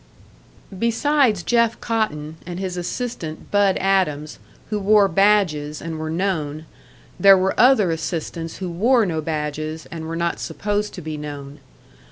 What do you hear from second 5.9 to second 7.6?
were known, there were